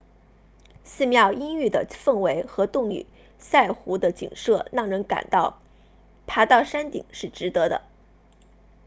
[0.83, 3.05] 寺庙阴郁的氛围和洞里
[3.37, 5.61] 萨湖 tonle sap 的景色让人感到
[6.25, 7.83] 爬到山顶是值得的